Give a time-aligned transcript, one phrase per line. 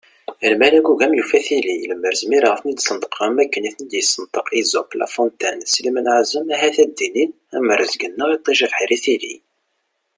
[0.51, 5.63] Lmal agugam yufa tili, lemmer zmireɣ ad ten-id-sneṭqeɣ am akken i ten-id-yessenṭeq Esope, La Fontaine
[5.65, 9.35] d Slimane Ɛazem ahat ad d-inin: am rrezg-nneɣ iṭij, abeḥri, tili!